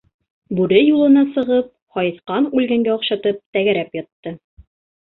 [0.59, 1.69] Бүре юлына сығып,
[1.99, 4.39] һайыҫҡан үлгәнгә оҡшатып тәгәрәп ятты.